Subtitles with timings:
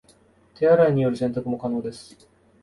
[0.55, 2.17] 手洗いによる洗濯も可能です